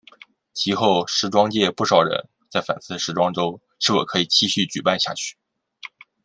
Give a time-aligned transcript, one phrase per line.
[0.51, 5.35] 及后时装界不少人在反思时装周是否可以继续举办下去。